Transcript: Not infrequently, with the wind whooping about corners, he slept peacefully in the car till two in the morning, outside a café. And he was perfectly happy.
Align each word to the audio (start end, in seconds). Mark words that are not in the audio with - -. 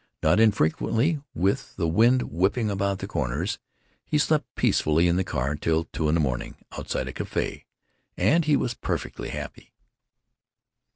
Not 0.23 0.39
infrequently, 0.39 1.21
with 1.35 1.75
the 1.75 1.87
wind 1.87 2.23
whooping 2.31 2.71
about 2.71 3.07
corners, 3.07 3.59
he 4.03 4.17
slept 4.17 4.47
peacefully 4.55 5.07
in 5.07 5.15
the 5.15 5.23
car 5.23 5.53
till 5.55 5.83
two 5.93 6.09
in 6.09 6.15
the 6.15 6.19
morning, 6.19 6.55
outside 6.75 7.07
a 7.07 7.13
café. 7.13 7.65
And 8.17 8.45
he 8.45 8.55
was 8.57 8.73
perfectly 8.73 9.29
happy. 9.29 9.75